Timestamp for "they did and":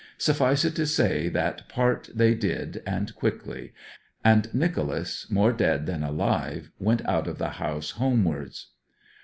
2.11-3.13